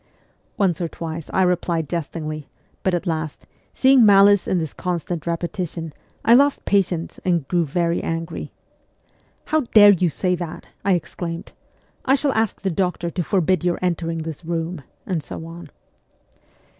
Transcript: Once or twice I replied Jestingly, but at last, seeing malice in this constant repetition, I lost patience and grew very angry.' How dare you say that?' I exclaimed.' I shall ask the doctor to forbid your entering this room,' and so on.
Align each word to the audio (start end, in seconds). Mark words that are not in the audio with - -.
Once 0.57 0.81
or 0.81 0.87
twice 0.87 1.29
I 1.31 1.43
replied 1.43 1.87
Jestingly, 1.87 2.49
but 2.81 2.95
at 2.95 3.05
last, 3.05 3.45
seeing 3.75 4.03
malice 4.03 4.47
in 4.47 4.57
this 4.57 4.73
constant 4.73 5.27
repetition, 5.27 5.93
I 6.25 6.33
lost 6.33 6.65
patience 6.65 7.19
and 7.23 7.47
grew 7.47 7.65
very 7.65 8.01
angry.' 8.01 8.51
How 9.49 9.59
dare 9.75 9.91
you 9.91 10.09
say 10.09 10.33
that?' 10.33 10.65
I 10.83 10.93
exclaimed.' 10.93 11.51
I 12.05 12.15
shall 12.15 12.33
ask 12.33 12.61
the 12.61 12.71
doctor 12.71 13.11
to 13.11 13.23
forbid 13.23 13.63
your 13.63 13.77
entering 13.83 14.23
this 14.23 14.43
room,' 14.43 14.81
and 15.05 15.21
so 15.21 15.45
on. 15.45 15.69